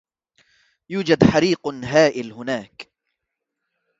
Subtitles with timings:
[0.89, 2.91] يوجد حريق هائل هناك.